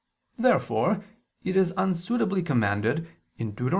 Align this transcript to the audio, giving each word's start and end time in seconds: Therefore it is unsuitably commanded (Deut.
Therefore 0.39 1.03
it 1.43 1.55
is 1.55 1.73
unsuitably 1.77 2.41
commanded 2.43 3.07
(Deut. 3.37 3.69